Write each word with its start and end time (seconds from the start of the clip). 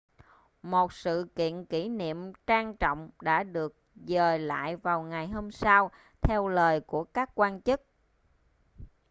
một 0.63 0.93
sự 0.93 1.27
kiện 1.35 1.65
kỷ 1.65 1.89
niệm 1.89 2.33
trang 2.47 2.77
trọng 2.77 3.09
đã 3.21 3.43
được 3.43 3.75
dời 4.07 4.39
lại 4.39 4.75
vào 4.75 5.01
ngày 5.01 5.27
hôm 5.27 5.51
sau 5.51 5.91
theo 6.21 6.47
lời 6.47 6.81
của 6.81 7.03
các 7.03 7.29
quan 7.35 7.61
chức 7.61 7.81